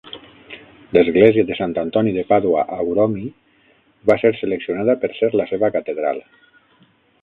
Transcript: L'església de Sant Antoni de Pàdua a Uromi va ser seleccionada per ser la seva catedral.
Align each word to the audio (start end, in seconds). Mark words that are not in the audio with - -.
L'església 0.95 1.43
de 1.49 1.57
Sant 1.59 1.75
Antoni 1.81 2.15
de 2.17 2.25
Pàdua 2.33 2.65
a 2.79 2.79
Uromi 2.95 3.29
va 4.13 4.19
ser 4.25 4.35
seleccionada 4.43 5.01
per 5.05 5.15
ser 5.23 5.35
la 5.41 5.51
seva 5.55 5.75
catedral. 5.79 6.29